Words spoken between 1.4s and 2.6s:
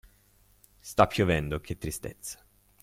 che tristezza!